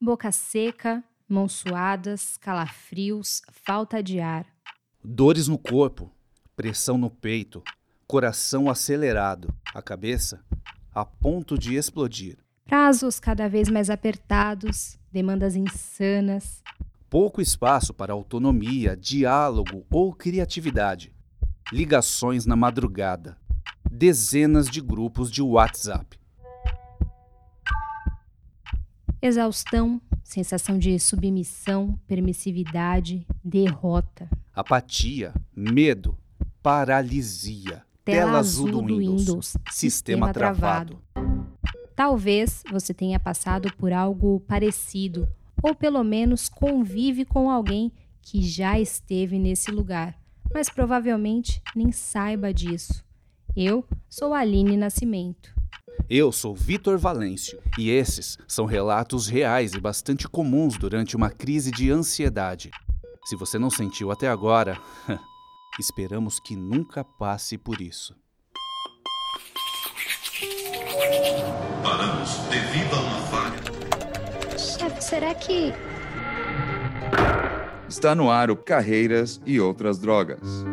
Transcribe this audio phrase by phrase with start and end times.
[0.00, 4.46] boca seca, mãos suadas, calafrios, falta de ar.
[5.02, 6.12] Dores no corpo,
[6.54, 7.62] pressão no peito,
[8.06, 10.44] coração acelerado, a cabeça
[10.94, 12.38] a ponto de explodir.
[12.64, 16.62] Prazos cada vez mais apertados, demandas insanas.
[17.10, 21.12] Pouco espaço para autonomia, diálogo ou criatividade.
[21.70, 23.36] Ligações na madrugada.
[23.90, 26.18] Dezenas de grupos de WhatsApp.
[29.20, 34.28] Exaustão, sensação de submissão, permissividade, derrota.
[34.54, 36.16] Apatia, medo,
[36.62, 37.82] paralisia.
[38.04, 41.02] Tela, Tela azul do Windows, Sistema, travado.
[41.96, 45.28] Talvez você tenha passado por algo parecido,
[45.62, 50.16] ou pelo menos convive com alguém que já esteve nesse lugar,
[50.52, 53.04] mas provavelmente nem saiba disso.
[53.56, 55.55] Eu sou Aline Nascimento.
[56.08, 61.72] Eu sou Vitor Valêncio e esses são relatos reais e bastante comuns durante uma crise
[61.72, 62.70] de ansiedade.
[63.24, 64.80] Se você não sentiu até agora,
[65.80, 68.14] esperamos que nunca passe por isso.
[71.82, 74.56] Paramos devido a uma falha.
[74.56, 75.72] Chefe, será que.
[77.88, 80.64] Está no ar o Carreiras e Outras Drogas.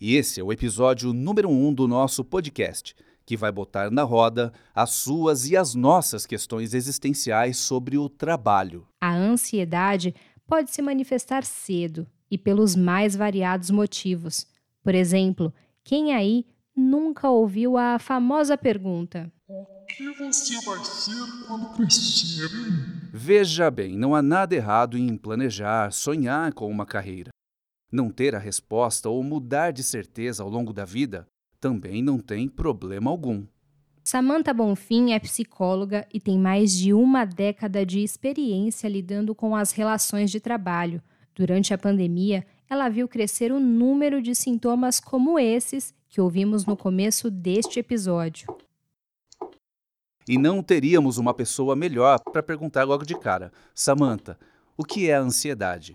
[0.00, 2.94] E esse é o episódio número 1 um do nosso podcast,
[3.30, 8.88] que vai botar na roda as suas e as nossas questões existenciais sobre o trabalho.
[9.00, 10.12] A ansiedade
[10.48, 14.48] pode se manifestar cedo e pelos mais variados motivos.
[14.82, 21.72] Por exemplo, quem aí nunca ouviu a famosa pergunta: O que você vai ser quando
[21.76, 22.50] crescer?
[23.12, 27.30] Veja bem, não há nada errado em planejar, sonhar com uma carreira.
[27.92, 31.28] Não ter a resposta ou mudar de certeza ao longo da vida
[31.60, 33.44] também não tem problema algum.
[34.02, 39.70] Samantha Bonfim é psicóloga e tem mais de uma década de experiência lidando com as
[39.72, 41.02] relações de trabalho.
[41.34, 46.76] Durante a pandemia, ela viu crescer o número de sintomas como esses que ouvimos no
[46.76, 48.46] começo deste episódio.
[50.28, 53.52] E não teríamos uma pessoa melhor para perguntar logo de cara.
[53.74, 54.38] Samantha,
[54.76, 55.92] o que é a ansiedade?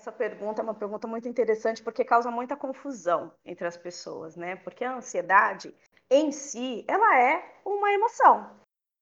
[0.00, 4.56] Essa pergunta é uma pergunta muito interessante porque causa muita confusão entre as pessoas, né?
[4.56, 5.76] Porque a ansiedade
[6.08, 8.50] em si, ela é uma emoção.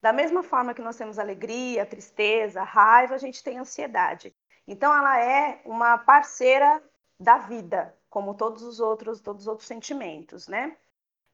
[0.03, 4.35] Da mesma forma que nós temos alegria, tristeza, raiva, a gente tem ansiedade.
[4.67, 6.83] Então ela é uma parceira
[7.21, 10.77] da vida, como todos os outros, todos os outros sentimentos, né?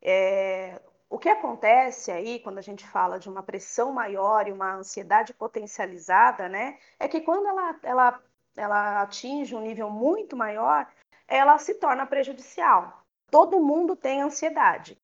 [0.02, 4.74] É, o que acontece aí quando a gente fala de uma pressão maior e uma
[4.74, 8.22] ansiedade potencializada, né, é que quando ela, ela,
[8.56, 10.86] ela atinge um nível muito maior,
[11.26, 13.02] ela se torna prejudicial.
[13.30, 14.96] Todo mundo tem ansiedade.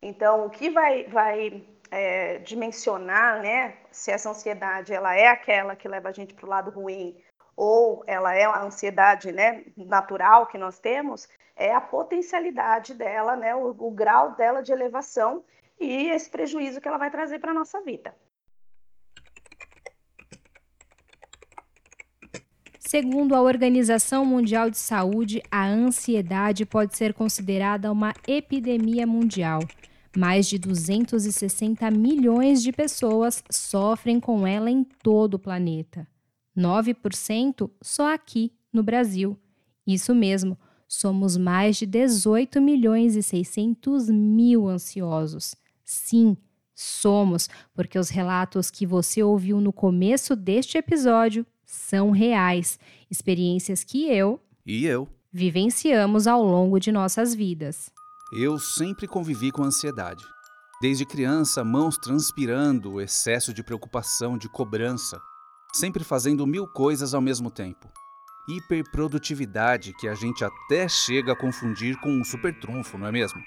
[0.00, 5.88] Então, o que vai, vai é, dimensionar, né, se essa ansiedade ela é aquela que
[5.88, 7.16] leva a gente para o lado ruim
[7.56, 13.52] ou ela é a ansiedade né, natural que nós temos, é a potencialidade dela, né,
[13.52, 15.44] o, o grau dela de elevação
[15.80, 18.14] e esse prejuízo que ela vai trazer para a nossa vida.
[22.88, 29.60] Segundo a Organização Mundial de Saúde, a ansiedade pode ser considerada uma epidemia mundial.
[30.16, 36.08] Mais de 260 milhões de pessoas sofrem com ela em todo o planeta.
[36.56, 39.38] 9% só aqui, no Brasil.
[39.86, 40.56] Isso mesmo,
[40.88, 45.54] somos mais de 18 milhões e 600 mil ansiosos.
[45.84, 46.38] Sim,
[46.74, 52.78] somos, porque os relatos que você ouviu no começo deste episódio são reais,
[53.10, 55.06] experiências que eu E eu?
[55.30, 57.90] vivenciamos ao longo de nossas vidas.
[58.32, 60.24] Eu sempre convivi com ansiedade.
[60.80, 65.20] Desde criança, mãos transpirando, excesso de preocupação, de cobrança,
[65.74, 67.88] sempre fazendo mil coisas ao mesmo tempo.
[68.48, 73.42] Hiperprodutividade que a gente até chega a confundir com um super trunfo, não é mesmo?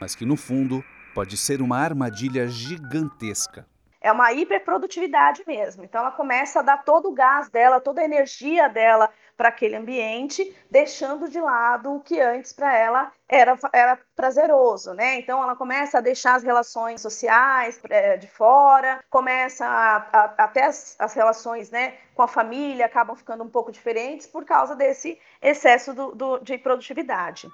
[0.00, 0.82] Mas que no fundo
[1.14, 3.66] pode ser uma armadilha gigantesca.
[4.06, 5.82] É uma hiperprodutividade mesmo.
[5.82, 9.74] Então, ela começa a dar todo o gás dela, toda a energia dela para aquele
[9.74, 15.18] ambiente, deixando de lado o que antes para ela era, era prazeroso, né?
[15.18, 20.66] Então, ela começa a deixar as relações sociais é, de fora, começa a, a, até
[20.66, 25.20] as, as relações né, com a família acabam ficando um pouco diferentes por causa desse
[25.42, 27.48] excesso do, do, de produtividade.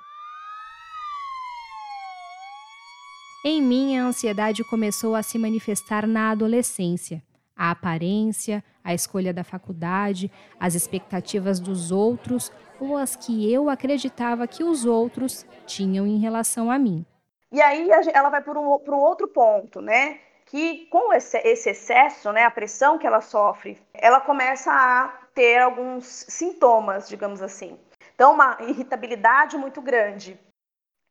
[3.44, 7.20] Em mim, a ansiedade começou a se manifestar na adolescência.
[7.56, 10.30] A aparência, a escolha da faculdade,
[10.60, 16.70] as expectativas dos outros ou as que eu acreditava que os outros tinham em relação
[16.70, 17.04] a mim.
[17.50, 20.20] E aí ela vai por um, um outro ponto, né?
[20.46, 25.62] que com esse, esse excesso, né, a pressão que ela sofre, ela começa a ter
[25.62, 27.78] alguns sintomas, digamos assim.
[28.14, 30.38] Então, uma irritabilidade muito grande,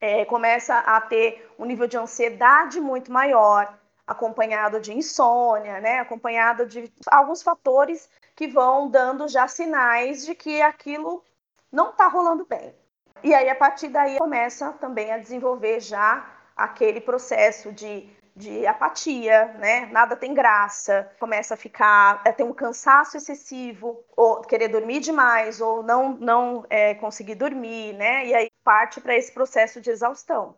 [0.01, 6.65] é, começa a ter um nível de ansiedade muito maior, acompanhado de insônia, né, acompanhado
[6.65, 11.23] de alguns fatores que vão dando já sinais de que aquilo
[11.71, 12.75] não está rolando bem.
[13.23, 19.53] E aí, a partir daí, começa também a desenvolver já aquele processo de, de apatia,
[19.59, 19.85] né?
[19.91, 25.61] Nada tem graça, começa a ficar, é, tem um cansaço excessivo, ou querer dormir demais,
[25.61, 28.25] ou não, não é, conseguir dormir, né?
[28.25, 30.55] E aí parte para esse processo de exaustão.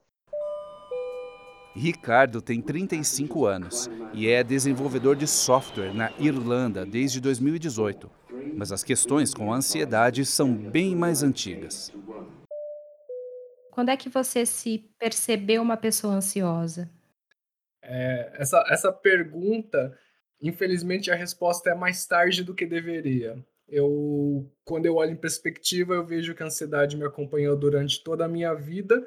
[1.75, 8.11] Ricardo tem 35 anos e é desenvolvedor de software na Irlanda desde 2018.
[8.55, 11.91] Mas as questões com a ansiedade são bem mais antigas.
[13.71, 16.87] Quando é que você se percebeu uma pessoa ansiosa?
[17.81, 19.97] É, essa, essa pergunta,
[20.39, 23.43] infelizmente, a resposta é mais tarde do que deveria.
[23.73, 28.25] Eu, quando eu olho em perspectiva, eu vejo que a ansiedade me acompanhou durante toda
[28.25, 29.05] a minha vida,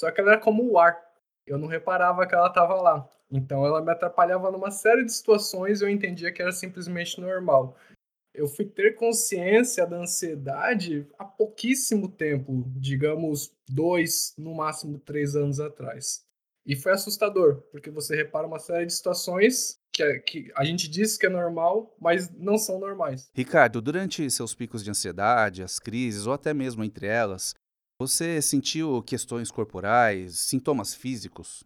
[0.00, 0.98] só que ela era como o ar.
[1.46, 3.08] Eu não reparava que ela estava lá.
[3.30, 7.76] Então ela me atrapalhava numa série de situações e eu entendia que era simplesmente normal
[8.38, 15.58] eu fui ter consciência da ansiedade há pouquíssimo tempo, digamos dois, no máximo três anos
[15.58, 16.24] atrás.
[16.64, 20.88] E foi assustador, porque você repara uma série de situações que, é, que a gente
[20.88, 23.28] diz que é normal, mas não são normais.
[23.34, 27.54] Ricardo, durante seus picos de ansiedade, as crises ou até mesmo entre elas,
[28.00, 31.64] você sentiu questões corporais, sintomas físicos?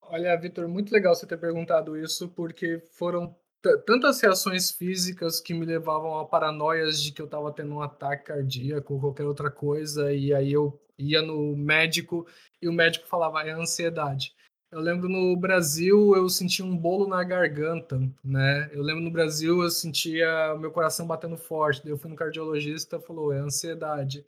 [0.00, 3.36] Olha, Vitor, muito legal você ter perguntado isso, porque foram
[3.84, 8.26] tantas reações físicas que me levavam a paranoias de que eu estava tendo um ataque
[8.26, 12.26] cardíaco ou qualquer outra coisa, e aí eu ia no médico
[12.62, 14.34] e o médico falava, é ansiedade.
[14.70, 18.68] Eu lembro no Brasil eu sentia um bolo na garganta, né?
[18.72, 21.82] Eu lembro no Brasil eu sentia o meu coração batendo forte.
[21.82, 24.24] Daí eu fui no cardiologista, falou, é ansiedade.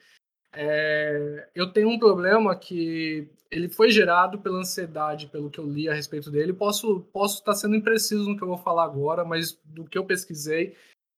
[0.53, 5.89] É, eu tenho um problema que ele foi gerado pela ansiedade, pelo que eu li
[5.89, 6.53] a respeito dele.
[6.53, 10.05] Posso posso estar sendo impreciso no que eu vou falar agora, mas do que eu
[10.05, 10.77] pesquisei,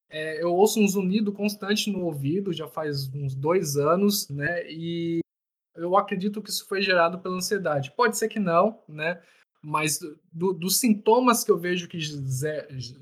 [0.08, 4.68] é, eu ouço um zunido constante no ouvido já faz uns dois anos, né?
[4.70, 5.20] E
[5.74, 7.92] eu acredito que isso foi gerado pela ansiedade.
[7.96, 9.20] Pode ser que não, né?
[9.62, 9.98] Mas
[10.32, 11.98] do, dos sintomas que eu vejo que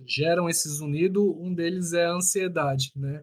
[0.06, 3.22] geram esse zunido, um deles é a ansiedade, né?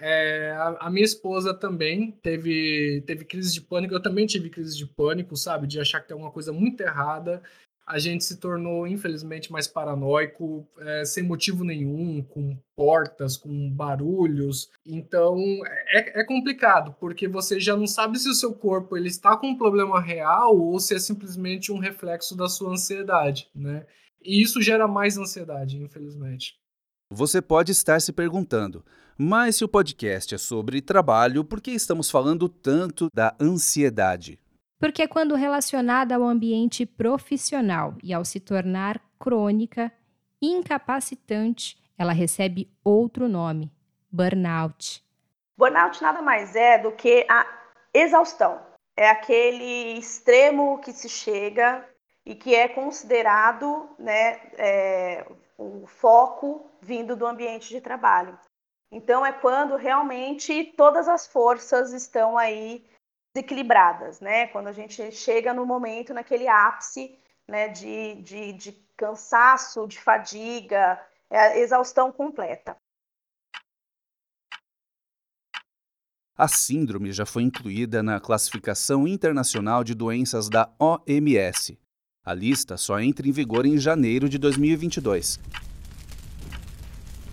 [0.00, 4.76] É, a, a, minha esposa também teve, teve crise de pânico, eu também tive crise
[4.76, 5.66] de pânico, sabe?
[5.66, 7.42] De achar que tem alguma coisa muito errada.
[7.88, 14.68] A gente se tornou, infelizmente, mais paranoico, é, sem motivo nenhum, com portas, com barulhos.
[14.84, 15.38] Então,
[15.86, 19.48] é, é complicado, porque você já não sabe se o seu corpo ele está com
[19.48, 23.86] um problema real ou se é simplesmente um reflexo da sua ansiedade, né?
[24.22, 26.58] E isso gera mais ansiedade, infelizmente.
[27.10, 28.84] Você pode estar se perguntando,
[29.16, 34.38] mas se o podcast é sobre trabalho, por que estamos falando tanto da ansiedade?
[34.78, 39.92] Porque quando relacionada ao ambiente profissional e ao se tornar crônica,
[40.40, 43.72] incapacitante, ela recebe outro nome:
[44.10, 45.04] burnout.
[45.56, 47.44] Burnout nada mais é do que a
[47.92, 48.60] exaustão.
[48.96, 51.84] É aquele extremo que se chega
[52.24, 58.38] e que é considerado né, é, o foco vindo do ambiente de trabalho.
[58.90, 62.84] Então é quando realmente todas as forças estão aí
[63.34, 64.46] desequilibradas, né?
[64.48, 71.00] Quando a gente chega no momento, naquele ápice né, de, de, de cansaço, de fadiga,
[71.30, 72.76] é a exaustão completa.
[76.36, 81.76] A síndrome já foi incluída na Classificação Internacional de Doenças da OMS,
[82.28, 85.40] a lista só entra em vigor em janeiro de 2022.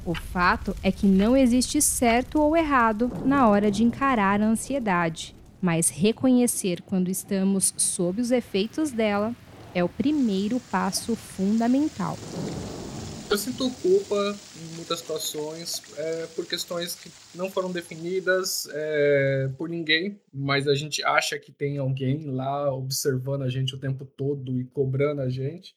[0.06, 5.36] O fato é que não existe certo ou errado na hora de encarar a ansiedade,
[5.62, 9.36] mas reconhecer quando estamos sob os efeitos dela
[9.74, 12.18] é o primeiro passo fundamental.
[13.30, 19.68] Eu sinto culpa em muitas situações é, por questões que não foram definidas é, por
[19.68, 24.60] ninguém, mas a gente acha que tem alguém lá observando a gente o tempo todo
[24.62, 25.76] e cobrando a gente.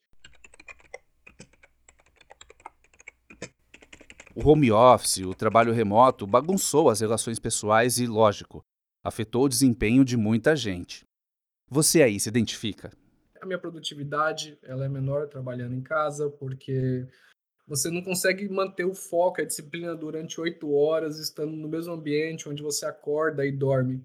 [4.36, 8.64] O home office, o trabalho remoto, bagunçou as relações pessoais e, lógico,
[9.08, 11.04] afetou o desempenho de muita gente.
[11.70, 12.90] Você aí se identifica?
[13.40, 17.06] A minha produtividade ela é menor trabalhando em casa, porque
[17.66, 22.48] você não consegue manter o foco, a disciplina durante oito horas, estando no mesmo ambiente
[22.48, 24.02] onde você acorda e dorme.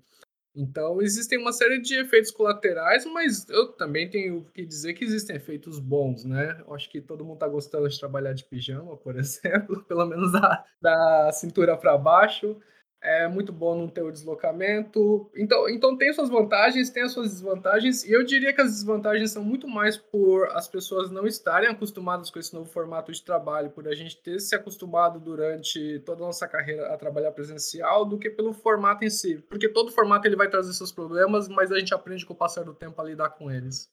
[0.55, 5.35] Então, existem uma série de efeitos colaterais, mas eu também tenho que dizer que existem
[5.35, 6.61] efeitos bons, né?
[6.67, 10.31] Eu acho que todo mundo está gostando de trabalhar de pijama, por exemplo, pelo menos
[10.31, 12.59] da, da cintura para baixo
[13.03, 15.29] é muito bom não ter o deslocamento.
[15.35, 19.31] Então, então tem suas vantagens, tem as suas desvantagens, e eu diria que as desvantagens
[19.31, 23.69] são muito mais por as pessoas não estarem acostumadas com esse novo formato de trabalho,
[23.69, 28.17] por a gente ter se acostumado durante toda a nossa carreira a trabalhar presencial, do
[28.17, 29.37] que pelo formato em si.
[29.49, 32.63] Porque todo formato ele vai trazer seus problemas, mas a gente aprende com o passar
[32.63, 33.91] do tempo a lidar com eles.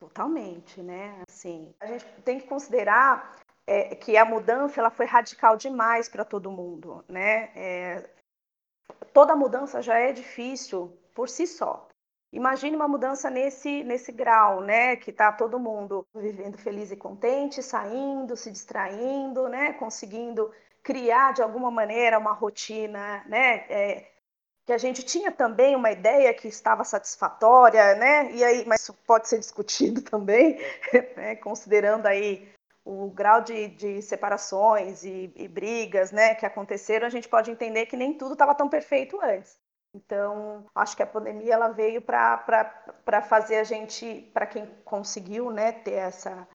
[0.00, 1.22] Totalmente, né?
[1.28, 3.36] Assim, a gente tem que considerar
[3.66, 7.50] é, que a mudança ela foi radical demais para todo mundo, né?
[7.54, 8.10] É,
[9.12, 11.88] toda mudança já é difícil por si só.
[12.32, 14.96] Imagine uma mudança nesse, nesse grau, né?
[14.96, 19.72] Que está todo mundo vivendo feliz e contente, saindo, se distraindo, né?
[19.72, 20.52] Conseguindo
[20.82, 23.64] criar de alguma maneira uma rotina, né?
[23.70, 24.10] É,
[24.66, 28.30] que a gente tinha também uma ideia que estava satisfatória, né?
[28.32, 30.58] E aí, mas isso pode ser discutido também,
[31.16, 31.36] né?
[31.36, 32.46] considerando aí
[32.88, 37.84] o grau de, de separações e, e, brigas né, que aconteceram, a gente pode entender
[37.84, 39.60] que nem tudo estava tão perfeito antes.
[39.94, 45.72] Então, acho que a pandemia ela veio para fazer a gente, para quem conseguiu né,
[45.72, 46.48] ter essa,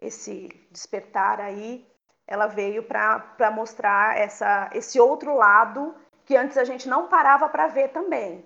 [0.00, 1.86] esse despertar aí,
[2.26, 7.68] ela veio para mostrar essa, esse outro lado que antes a gente não parava para
[7.68, 8.44] ver também.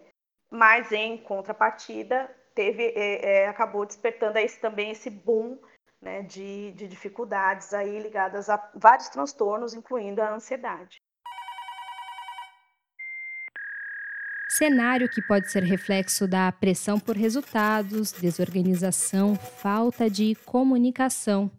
[0.50, 5.58] Mas, em contrapartida, teve, é, é, acabou despertando esse, também esse boom
[6.00, 11.02] né, de, de dificuldades aí ligadas a vários transtornos, incluindo a ansiedade.
[14.48, 21.50] Cenário que pode ser reflexo da pressão por resultados, desorganização, falta de comunicação,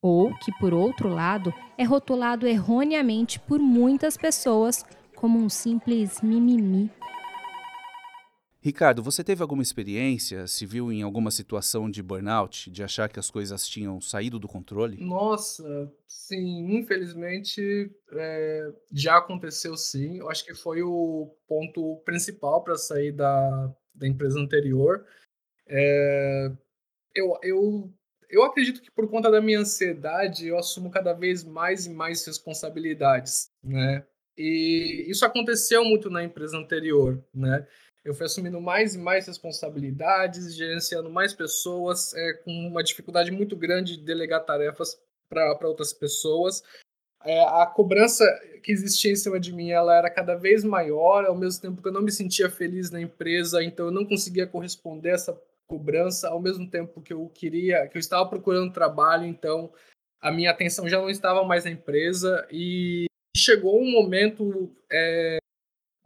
[0.00, 4.84] ou que, por outro lado, é rotulado erroneamente por muitas pessoas
[5.16, 6.90] como um simples mimimi
[8.64, 13.20] Ricardo, você teve alguma experiência, se viu em alguma situação de burnout, de achar que
[13.20, 14.96] as coisas tinham saído do controle?
[15.04, 20.16] Nossa, sim, infelizmente é, já aconteceu sim.
[20.16, 25.04] Eu acho que foi o ponto principal para sair da, da empresa anterior.
[25.68, 26.50] É,
[27.14, 27.92] eu, eu,
[28.30, 32.24] eu acredito que por conta da minha ansiedade, eu assumo cada vez mais e mais
[32.24, 34.06] responsabilidades, né?
[34.38, 37.66] E isso aconteceu muito na empresa anterior, né?
[38.04, 43.56] Eu fui assumindo mais e mais responsabilidades, gerenciando mais pessoas, é, com uma dificuldade muito
[43.56, 46.62] grande de delegar tarefas para outras pessoas.
[47.24, 48.24] É, a cobrança
[48.62, 51.88] que existia em cima de mim ela era cada vez maior, ao mesmo tempo que
[51.88, 56.28] eu não me sentia feliz na empresa, então eu não conseguia corresponder a essa cobrança,
[56.28, 59.72] ao mesmo tempo que eu queria, que eu estava procurando trabalho, então
[60.20, 65.38] a minha atenção já não estava mais na empresa e chegou um momento é,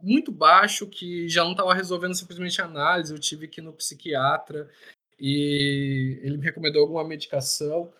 [0.01, 3.13] muito baixo que já não estava resolvendo simplesmente análise.
[3.13, 4.69] Eu tive que ir no psiquiatra
[5.19, 7.91] e ele me recomendou alguma medicação.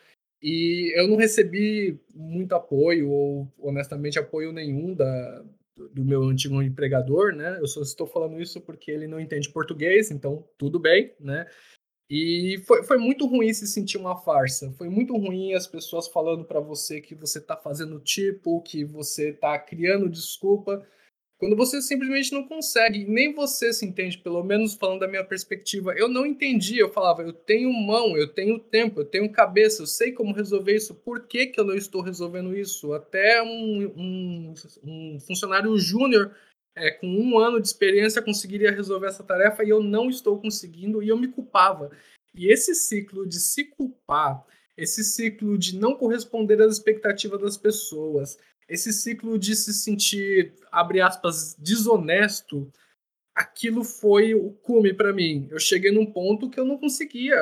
[0.41, 5.43] E eu não recebi muito apoio, ou honestamente apoio nenhum da,
[5.91, 7.57] do meu antigo empregador, né?
[7.59, 11.45] Eu só estou falando isso porque ele não entende português, então tudo bem, né?
[12.09, 14.71] E foi, foi muito ruim se sentir uma farsa.
[14.71, 19.29] Foi muito ruim as pessoas falando para você que você está fazendo tipo, que você
[19.29, 20.87] está criando desculpa
[21.39, 25.93] quando você simplesmente não consegue, nem você se entende, pelo menos falando da minha perspectiva.
[25.93, 29.87] Eu não entendi, eu falava, eu tenho mão, eu tenho tempo, eu tenho cabeça, eu
[29.87, 32.91] sei como resolver isso, por que, que eu não estou resolvendo isso?
[32.91, 34.53] Até um, um,
[34.83, 36.35] um funcionário júnior
[36.75, 41.01] é, com um ano de experiência conseguiria resolver essa tarefa e eu não estou conseguindo
[41.01, 41.89] e eu me culpava.
[42.35, 48.37] E esse ciclo de se culpar, esse ciclo de não corresponder às expectativas das pessoas,
[48.69, 52.71] esse ciclo de se sentir, abre aspas, desonesto,
[53.33, 55.47] aquilo foi o cume para mim.
[55.49, 57.35] Eu cheguei num ponto que eu não conseguia.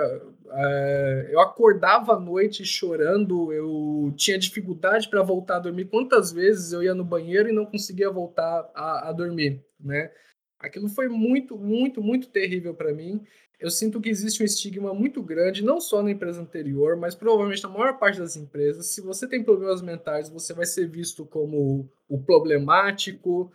[0.50, 5.86] É, eu acordava à noite chorando, eu tinha dificuldade para voltar a dormir.
[5.86, 10.12] Quantas vezes eu ia no banheiro e não conseguia voltar a, a dormir, né?
[10.60, 13.24] Aquilo foi muito, muito, muito terrível para mim
[13.60, 17.64] eu sinto que existe um estigma muito grande, não só na empresa anterior, mas provavelmente
[17.64, 18.88] na maior parte das empresas.
[18.88, 23.52] Se você tem problemas mentais, você vai ser visto como o problemático,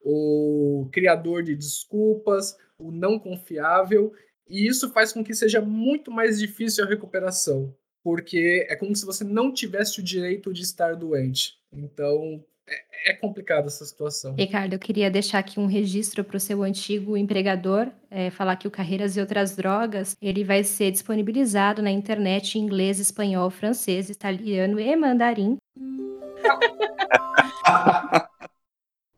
[0.00, 4.12] o criador de desculpas, o não confiável,
[4.48, 9.06] e isso faz com que seja muito mais difícil a recuperação, porque é como se
[9.06, 11.58] você não tivesse o direito de estar doente.
[11.72, 14.34] Então, é, é complicada essa situação.
[14.34, 18.66] Ricardo, eu queria deixar aqui um registro para o seu antigo empregador, é, falar que
[18.66, 24.08] o Carreiras e Outras Drogas, ele vai ser disponibilizado na internet em inglês, espanhol, francês,
[24.08, 25.58] italiano e mandarim.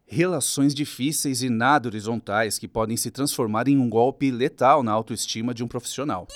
[0.09, 5.53] Relações difíceis e nada horizontais que podem se transformar em um golpe letal na autoestima
[5.53, 6.29] de um profissional.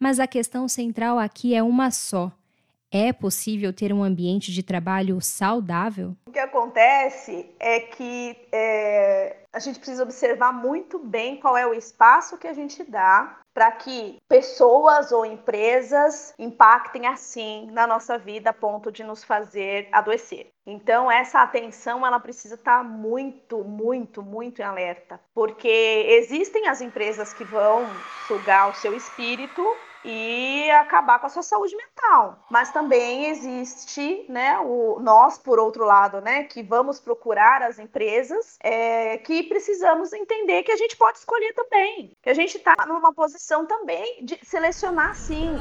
[0.00, 2.32] Mas a questão central aqui é uma só.
[2.94, 6.14] É possível ter um ambiente de trabalho saudável?
[6.26, 11.72] O que acontece é que é, a gente precisa observar muito bem qual é o
[11.72, 18.50] espaço que a gente dá para que pessoas ou empresas impactem assim na nossa vida
[18.50, 20.48] a ponto de nos fazer adoecer.
[20.66, 25.68] Então essa atenção ela precisa estar tá muito, muito, muito em alerta, porque
[26.08, 27.86] existem as empresas que vão
[28.26, 29.62] sugar o seu espírito
[30.04, 32.44] e acabar com a sua saúde mental.
[32.50, 38.56] Mas também existe, né, o nós por outro lado, né, que vamos procurar as empresas,
[38.60, 43.12] é, que precisamos entender que a gente pode escolher também, que a gente está numa
[43.12, 45.56] posição também de selecionar sim.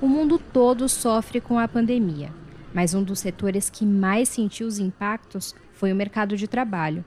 [0.00, 2.30] O mundo todo sofre com a pandemia,
[2.74, 7.04] mas um dos setores que mais sentiu os impactos foi o mercado de trabalho.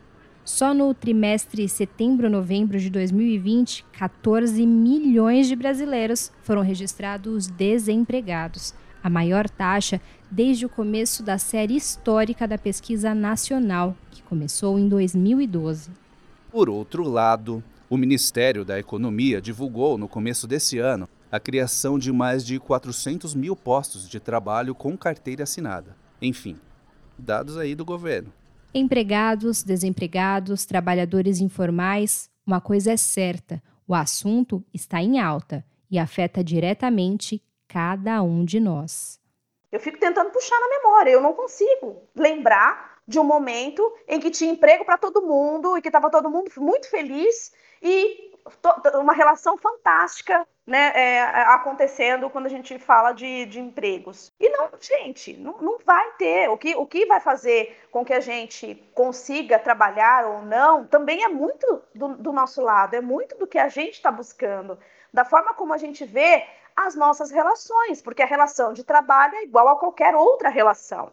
[0.51, 9.47] Só no trimestre setembro-novembro de 2020, 14 milhões de brasileiros foram registrados desempregados, a maior
[9.47, 15.91] taxa desde o começo da série histórica da pesquisa nacional, que começou em 2012.
[16.51, 22.11] Por outro lado, o Ministério da Economia divulgou no começo desse ano a criação de
[22.11, 25.95] mais de 400 mil postos de trabalho com carteira assinada.
[26.19, 26.57] Enfim,
[27.19, 28.33] dados aí do governo.
[28.73, 36.43] Empregados, desempregados, trabalhadores informais, uma coisa é certa: o assunto está em alta e afeta
[36.43, 39.19] diretamente cada um de nós.
[39.71, 44.29] Eu fico tentando puxar na memória, eu não consigo lembrar de um momento em que
[44.29, 48.31] tinha emprego para todo mundo e que estava todo mundo muito feliz e
[48.95, 54.31] uma relação fantástica né, é, acontecendo quando a gente fala de, de empregos.
[54.39, 56.47] E não, gente, não, não vai ter.
[56.47, 61.23] O que, o que vai fazer com que a gente consiga trabalhar ou não também
[61.23, 64.77] é muito do, do nosso lado, é muito do que a gente está buscando,
[65.11, 66.45] da forma como a gente vê
[66.75, 71.11] as nossas relações, porque a relação de trabalho é igual a qualquer outra relação.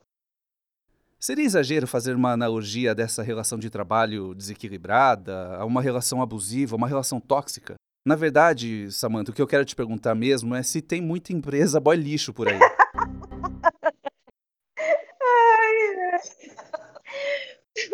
[1.19, 6.87] Seria exagero fazer uma analogia dessa relação de trabalho desequilibrada a uma relação abusiva, uma
[6.87, 7.75] relação tóxica?
[8.07, 11.81] Na verdade, Samantha, o que eu quero te perguntar mesmo é se tem muita empresa
[11.81, 12.57] boy lixo por aí.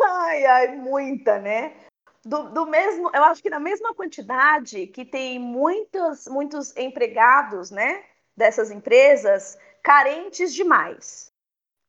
[0.03, 1.73] ai, ai, muita, né?
[2.23, 8.03] Do, do, mesmo, eu acho que na mesma quantidade que tem muitos, muitos empregados, né,
[8.37, 11.31] dessas empresas carentes demais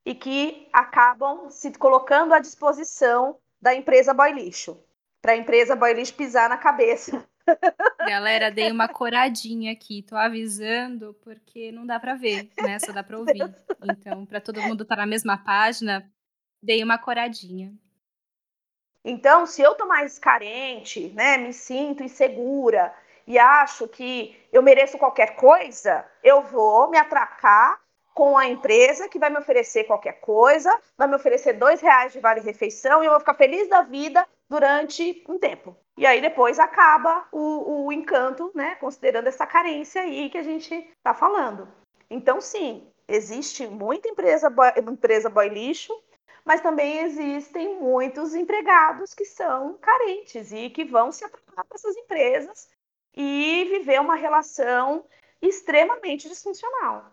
[0.03, 4.83] e que acabam se colocando à disposição da empresa boy lixo,
[5.21, 7.23] para a empresa boy lixo pisar na cabeça
[7.98, 12.78] Galera, dei uma coradinha aqui, tô avisando porque não dá para ver, né?
[12.78, 13.54] Só dá para ouvir.
[13.83, 16.11] Então, para todo mundo estar tá na mesma página,
[16.62, 17.72] dei uma coradinha.
[19.04, 22.94] Então, se eu tô mais carente, né, me sinto insegura
[23.26, 27.78] e acho que eu mereço qualquer coisa, eu vou me atracar
[28.14, 32.20] com a empresa que vai me oferecer qualquer coisa, vai me oferecer dois reais de
[32.20, 35.76] vale refeição e eu vou ficar feliz da vida durante um tempo.
[35.96, 38.74] E aí depois acaba o, o encanto, né?
[38.76, 41.68] Considerando essa carência aí que a gente está falando.
[42.11, 45.92] Então, sim, existe muita empresa boy, empresa boy lixo,
[46.44, 52.68] mas também existem muitos empregados que são carentes e que vão se aproximar dessas empresas
[53.16, 55.04] e viver uma relação
[55.40, 57.12] extremamente disfuncional.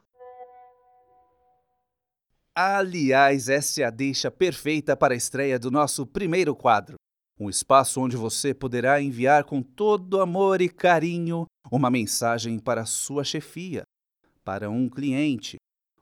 [2.54, 6.98] Aliás, essa é a deixa perfeita para a estreia do nosso primeiro quadro
[7.42, 13.24] um espaço onde você poderá enviar com todo amor e carinho uma mensagem para sua
[13.24, 13.82] chefia,
[14.44, 15.56] para um cliente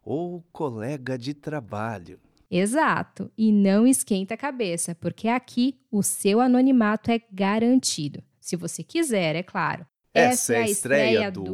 [0.03, 2.19] ou colega de trabalho.
[2.51, 8.21] Exato, e não esquenta a cabeça, porque aqui o seu anonimato é garantido.
[8.41, 9.85] Se você quiser, é claro.
[10.13, 11.43] Essa, Essa é a estreia, estreia do...
[11.43, 11.53] do...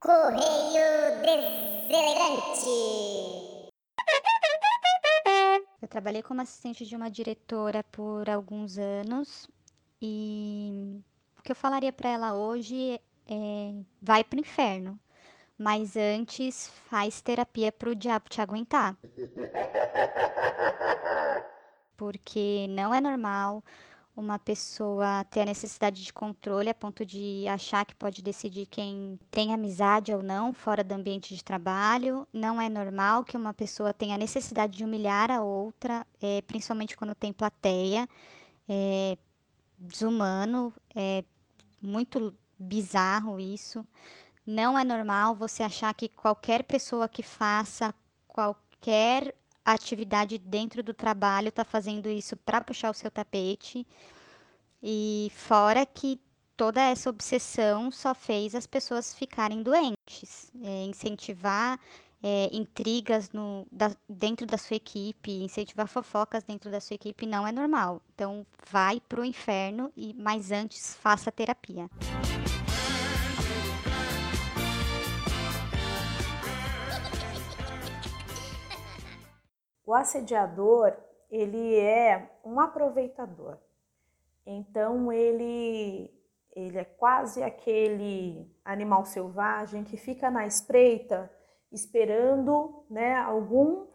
[0.00, 3.33] Correio Deselegante.
[5.84, 9.46] Eu trabalhei como assistente de uma diretora por alguns anos
[10.00, 10.98] e
[11.38, 14.98] o que eu falaria para ela hoje é vai pro inferno,
[15.58, 18.96] mas antes faz terapia pro diabo te aguentar.
[21.98, 23.62] Porque não é normal
[24.16, 29.18] uma pessoa ter a necessidade de controle a ponto de achar que pode decidir quem
[29.30, 32.26] tem amizade ou não fora do ambiente de trabalho.
[32.32, 37.14] Não é normal que uma pessoa tenha necessidade de humilhar a outra, é, principalmente quando
[37.14, 38.08] tem plateia.
[38.68, 39.18] É
[39.78, 41.24] desumano, é
[41.82, 43.84] muito bizarro isso.
[44.46, 47.94] Não é normal você achar que qualquer pessoa que faça
[48.28, 49.34] qualquer
[49.72, 53.86] atividade dentro do trabalho está fazendo isso para puxar o seu tapete.
[54.82, 56.20] E fora que
[56.56, 60.50] toda essa obsessão só fez as pessoas ficarem doentes.
[60.62, 61.78] É, incentivar
[62.22, 67.46] é, intrigas no, da, dentro da sua equipe, incentivar fofocas dentro da sua equipe não
[67.46, 68.00] é normal.
[68.14, 71.90] Então, vai para o inferno, e mas antes faça terapia.
[79.86, 80.94] O assediador,
[81.30, 83.58] ele é um aproveitador.
[84.46, 86.10] Então ele
[86.54, 91.28] ele é quase aquele animal selvagem que fica na espreita
[91.72, 93.88] esperando, né, algum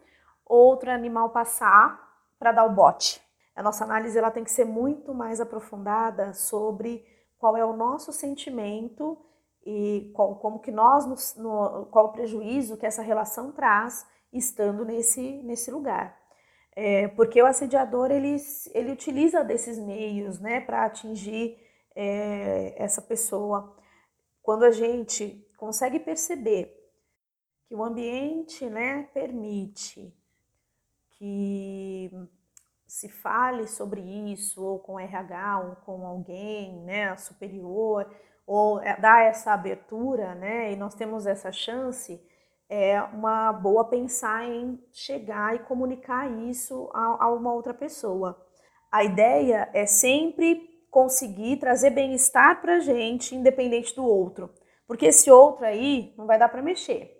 [0.44, 1.98] outro animal passar
[2.38, 3.18] para dar o bote.
[3.56, 7.04] A nossa análise ela tem que ser muito mais aprofundada sobre
[7.38, 9.16] qual é o nosso sentimento
[9.64, 14.84] e qual, como que nós nos, no, qual o prejuízo que essa relação traz estando
[14.84, 16.18] nesse, nesse lugar.
[16.74, 18.36] É, porque o assediador ele,
[18.72, 21.58] ele utiliza desses meios né, para atingir
[21.94, 23.76] é, essa pessoa.
[24.42, 26.76] Quando a gente consegue perceber
[27.66, 30.14] que o ambiente né, permite
[31.10, 32.10] que
[32.86, 38.10] se fale sobre isso, ou com RH, ou com alguém né, superior,
[38.46, 42.20] ou é, dá essa abertura, né, e nós temos essa chance,
[42.70, 48.40] é uma boa pensar em chegar e comunicar isso a, a uma outra pessoa.
[48.92, 54.50] A ideia é sempre conseguir trazer bem-estar para a gente, independente do outro,
[54.86, 57.16] porque esse outro aí não vai dar para mexer.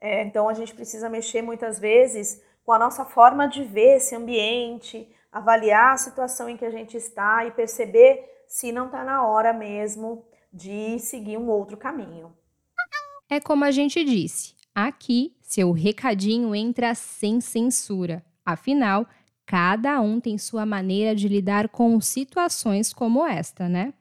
[0.00, 4.14] É, então a gente precisa mexer muitas vezes com a nossa forma de ver esse
[4.14, 9.26] ambiente, avaliar a situação em que a gente está e perceber se não está na
[9.26, 12.36] hora mesmo de seguir um outro caminho.
[13.28, 18.24] É como a gente disse, Aqui, seu recadinho entra sem censura.
[18.44, 19.06] Afinal,
[19.44, 23.92] cada um tem sua maneira de lidar com situações como esta, né?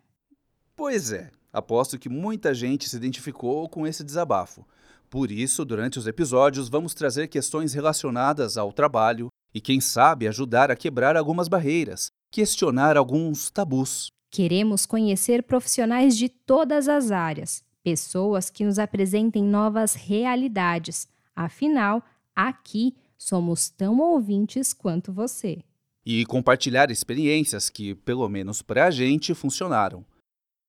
[0.75, 4.65] Pois é, aposto que muita gente se identificou com esse desabafo.
[5.09, 10.71] Por isso, durante os episódios, vamos trazer questões relacionadas ao trabalho e, quem sabe, ajudar
[10.71, 14.09] a quebrar algumas barreiras, questionar alguns tabus.
[14.31, 21.07] Queremos conhecer profissionais de todas as áreas, pessoas que nos apresentem novas realidades.
[21.35, 22.03] Afinal,
[22.35, 25.63] aqui somos tão ouvintes quanto você.
[26.05, 30.03] E compartilhar experiências que, pelo menos para a gente, funcionaram.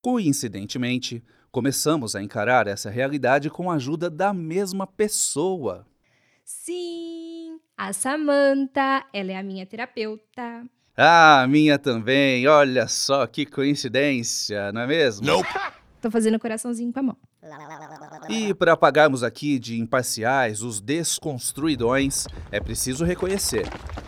[0.02, 5.86] Coincidentemente, começamos a encarar essa realidade com a ajuda da mesma pessoa.
[6.44, 10.66] Sim, a Samantha, ela é a minha terapeuta.
[10.96, 12.46] Ah, minha também.
[12.46, 15.26] Olha só que coincidência, não é mesmo?
[15.26, 15.48] Nope.
[16.02, 17.16] Tô fazendo coraçãozinho com a mão.
[18.28, 23.66] E para apagarmos aqui de imparciais os desconstruidões, é preciso reconhecer: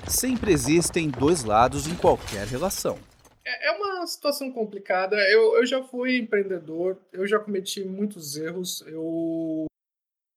[0.08, 2.98] sempre existem dois lados em qualquer relação.
[3.46, 5.16] É, é uma situação complicada.
[5.30, 8.82] Eu, eu já fui empreendedor, eu já cometi muitos erros.
[8.88, 9.66] Eu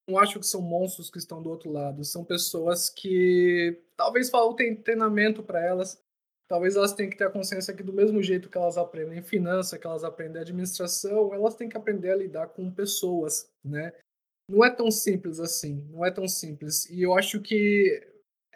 [0.07, 2.05] não acho que são monstros que estão do outro lado.
[2.05, 5.99] São pessoas que talvez faltem treinamento para elas,
[6.47, 9.77] talvez elas tenham que ter a consciência que do mesmo jeito que elas aprendem finança,
[9.77, 13.93] que elas aprendem administração, elas têm que aprender a lidar com pessoas, né?
[14.49, 16.89] Não é tão simples assim, não é tão simples.
[16.89, 18.01] E eu acho que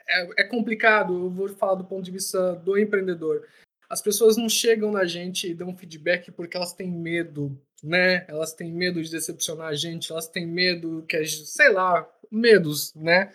[0.07, 3.47] é, é complicado, eu vou falar do ponto de vista do empreendedor.
[3.89, 8.25] As pessoas não chegam na gente e dão feedback porque elas têm medo, né?
[8.29, 13.33] Elas têm medo de decepcionar a gente, elas têm medo que, sei lá, medos, né?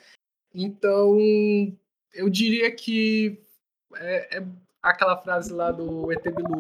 [0.55, 1.19] Então,
[2.15, 3.46] eu diria que
[4.01, 4.47] é, é
[4.83, 6.59] aquela frase lá do ET Bilu.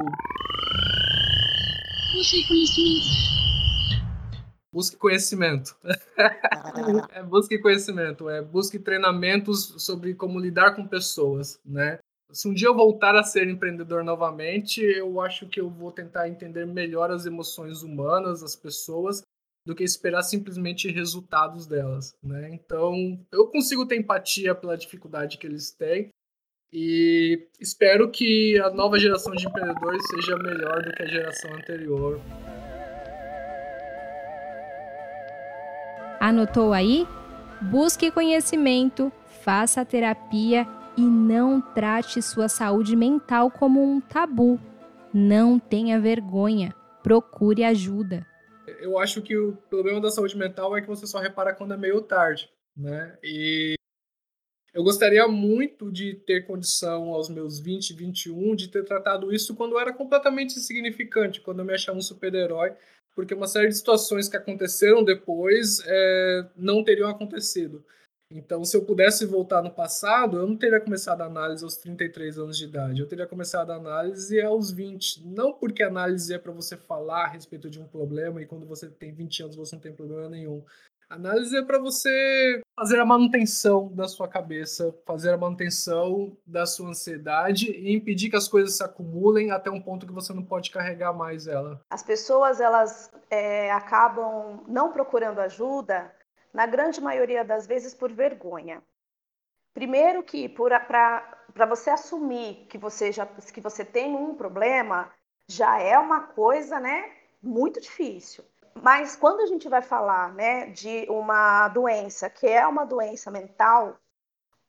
[2.14, 3.26] Busque conhecimento.
[4.72, 5.76] Busque conhecimento.
[7.12, 11.98] é, busque conhecimento, é busque treinamentos sobre como lidar com pessoas, né?
[12.32, 16.28] Se um dia eu voltar a ser empreendedor novamente, eu acho que eu vou tentar
[16.28, 19.22] entender melhor as emoções humanas, as pessoas,
[19.64, 22.50] do que esperar simplesmente resultados delas, né?
[22.52, 22.94] Então,
[23.32, 26.08] eu consigo ter empatia pela dificuldade que eles têm,
[26.72, 32.20] e espero que a nova geração de empreendedores seja melhor do que a geração anterior.
[36.20, 37.06] Anotou aí?
[37.60, 44.58] Busque conhecimento, faça terapia e não trate sua saúde mental como um tabu.
[45.14, 48.26] Não tenha vergonha, procure ajuda.
[48.80, 51.76] Eu acho que o problema da saúde mental é que você só repara quando é
[51.76, 53.16] meio tarde, né?
[53.22, 53.75] E
[54.76, 59.78] eu gostaria muito de ter condição aos meus 20, 21 de ter tratado isso quando
[59.78, 62.74] era completamente insignificante, quando eu me achava um super-herói,
[63.14, 67.82] porque uma série de situações que aconteceram depois é, não teriam acontecido.
[68.30, 72.38] Então, se eu pudesse voltar no passado, eu não teria começado a análise aos 33
[72.38, 75.26] anos de idade, eu teria começado a análise aos 20.
[75.26, 78.66] Não porque a análise é para você falar a respeito de um problema e quando
[78.66, 80.62] você tem 20 anos você não tem problema nenhum.
[81.08, 86.88] Análise é para você fazer a manutenção da sua cabeça, fazer a manutenção da sua
[86.88, 90.70] ansiedade e impedir que as coisas se acumulem até um ponto que você não pode
[90.70, 91.80] carregar mais ela.
[91.88, 96.12] As pessoas elas é, acabam não procurando ajuda
[96.52, 98.82] na grande maioria das vezes por vergonha.
[99.72, 105.12] Primeiro que para você assumir que você já que você tem um problema
[105.48, 108.42] já é uma coisa, né, muito difícil.
[108.82, 113.98] Mas quando a gente vai falar, né, de uma doença que é uma doença mental,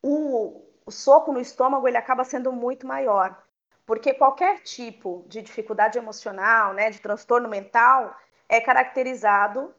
[0.01, 3.43] o, o soco no estômago ele acaba sendo muito maior,
[3.85, 8.15] porque qualquer tipo de dificuldade emocional, né, de transtorno mental,
[8.49, 9.73] é caracterizado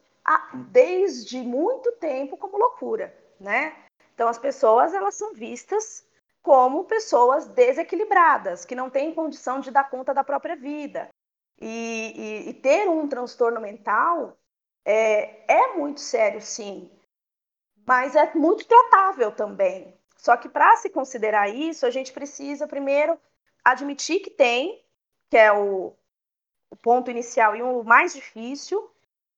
[0.71, 3.75] desde muito tempo como loucura, né?
[4.13, 6.05] Então as pessoas elas são vistas
[6.41, 11.09] como pessoas desequilibradas, que não têm condição de dar conta da própria vida.
[11.61, 14.37] E, e, e ter um transtorno mental
[14.85, 16.89] é, é muito sério, sim,
[17.85, 19.93] mas é muito tratável também.
[20.15, 23.17] Só que para se considerar isso, a gente precisa primeiro
[23.63, 24.83] admitir que tem,
[25.29, 25.93] que é o,
[26.69, 28.89] o ponto inicial e o mais difícil,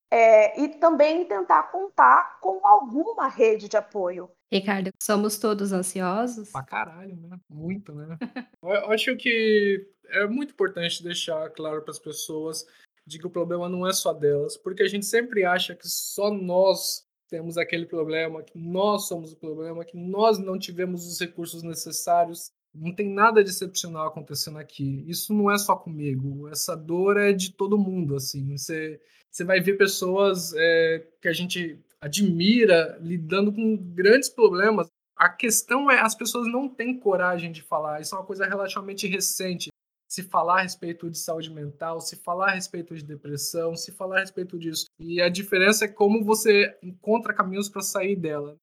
[0.09, 4.29] é, e também tentar contar com alguma rede de apoio.
[4.51, 6.51] Ricardo, somos todos ansiosos?
[6.51, 7.39] Pra caralho, né?
[7.49, 8.17] Muito, né?
[8.61, 12.65] Eu acho que é muito importante deixar claro para as pessoas
[13.05, 16.31] de que o problema não é só delas, porque a gente sempre acha que só
[16.31, 21.63] nós temos aquele problema, que nós somos o problema, que nós não tivemos os recursos
[21.63, 22.51] necessários.
[22.73, 25.03] Não tem nada de excepcional acontecendo aqui.
[25.07, 26.47] Isso não é só comigo.
[26.49, 28.55] Essa dor é de todo mundo, assim.
[28.57, 28.99] Você
[29.31, 34.87] você vai ver pessoas é, que a gente admira lidando com grandes problemas.
[35.15, 38.01] A questão é as pessoas não têm coragem de falar.
[38.01, 39.69] Isso é uma coisa relativamente recente.
[40.11, 44.17] Se falar a respeito de saúde mental, se falar a respeito de depressão, se falar
[44.17, 44.83] a respeito disso.
[44.99, 48.57] E a diferença é como você encontra caminhos para sair dela.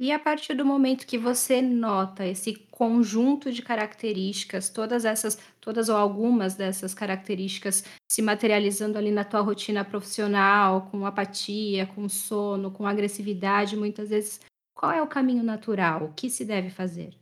[0.00, 5.88] E a partir do momento que você nota esse conjunto de características, todas essas, todas
[5.88, 12.72] ou algumas dessas características se materializando ali na tua rotina profissional, com apatia, com sono,
[12.72, 14.40] com agressividade, muitas vezes,
[14.74, 16.06] qual é o caminho natural?
[16.06, 17.14] O que se deve fazer?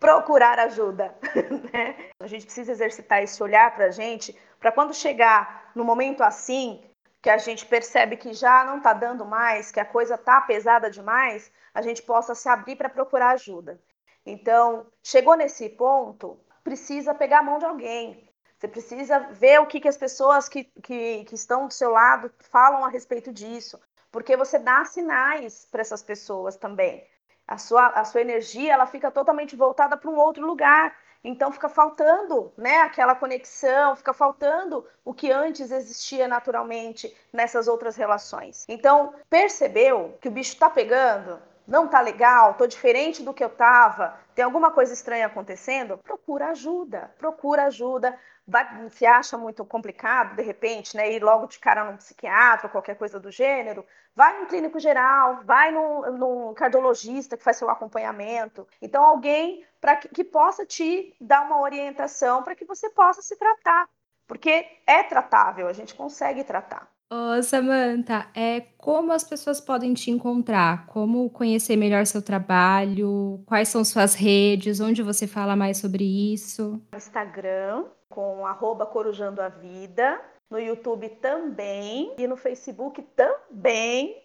[0.00, 1.14] Procurar ajuda.
[1.72, 2.10] Né?
[2.18, 6.82] A gente precisa exercitar esse olhar para a gente, para quando chegar no momento assim,
[7.22, 10.90] que a gente percebe que já não está dando mais, que a coisa está pesada
[10.90, 13.80] demais, a gente possa se abrir para procurar ajuda.
[14.24, 18.28] Então, chegou nesse ponto, precisa pegar a mão de alguém.
[18.58, 22.30] Você precisa ver o que, que as pessoas que, que, que estão do seu lado
[22.38, 27.06] falam a respeito disso, porque você dá sinais para essas pessoas também.
[27.50, 30.96] A sua, a sua energia ela fica totalmente voltada para um outro lugar.
[31.22, 37.96] Então fica faltando, né, aquela conexão, fica faltando o que antes existia naturalmente nessas outras
[37.96, 38.64] relações.
[38.68, 41.38] Então, percebeu que o bicho está pegando?
[41.66, 45.98] Não tá legal, tô diferente do que eu tava, tem alguma coisa estranha acontecendo?
[45.98, 48.16] Procura ajuda, procura ajuda.
[48.50, 52.96] Vai, se acha muito complicado, de repente, né, ir logo de cara num psiquiatra, qualquer
[52.96, 58.66] coisa do gênero, vai no clínico geral, vai no, no cardiologista que faz seu acompanhamento.
[58.82, 63.36] Então, alguém para que, que possa te dar uma orientação para que você possa se
[63.36, 63.88] tratar,
[64.26, 66.90] porque é tratável, a gente consegue tratar.
[67.12, 70.86] Ô, Samantha, é, como as pessoas podem te encontrar?
[70.86, 73.42] Como conhecer melhor seu trabalho?
[73.46, 74.80] Quais são suas redes?
[74.80, 76.80] Onde você fala mais sobre isso?
[76.94, 80.20] Instagram, com arroba Corujando a Vida.
[80.50, 82.14] No YouTube também.
[82.18, 84.22] E no Facebook também.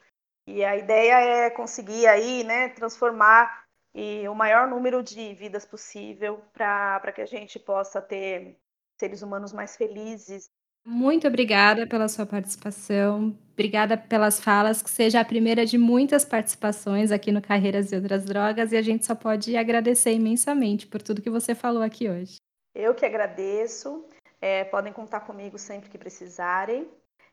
[0.47, 6.41] E a ideia é conseguir aí, né, transformar e o maior número de vidas possível
[6.53, 8.57] para que a gente possa ter
[8.99, 10.49] seres humanos mais felizes.
[10.85, 13.35] Muito obrigada pela sua participação.
[13.53, 18.25] Obrigada pelas falas, que seja a primeira de muitas participações aqui no Carreiras e Outras
[18.25, 22.44] Drogas, e a gente só pode agradecer imensamente por tudo que você falou aqui hoje.
[22.75, 24.05] Eu que agradeço.
[24.41, 26.87] É, podem contar comigo sempre que precisarem.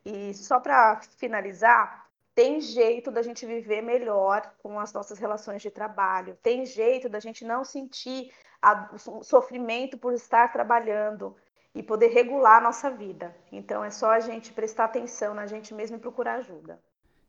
[0.05, 5.71] E só para finalizar, tem jeito da gente viver melhor com as nossas relações de
[5.71, 11.37] trabalho, tem jeito da gente não sentir a, o sofrimento por estar trabalhando
[11.75, 13.35] e poder regular a nossa vida.
[13.51, 16.81] Então é só a gente prestar atenção na gente mesmo e procurar ajuda.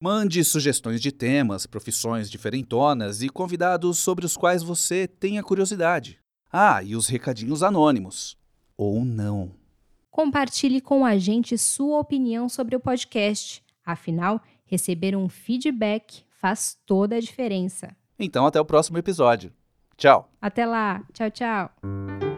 [0.02, 6.18] Mande sugestões de temas, profissões diferentonas e convidados sobre os quais você tenha curiosidade.
[6.50, 8.38] Ah, e os recadinhos anônimos.
[8.78, 9.52] Ou não.
[10.10, 13.62] Compartilhe com a gente sua opinião sobre o podcast.
[13.86, 17.96] Afinal, receber um feedback faz toda a diferença.
[18.18, 19.54] Então, até o próximo episódio.
[19.96, 20.32] Tchau.
[20.42, 21.04] Até lá.
[21.14, 22.29] Tchau, tchau.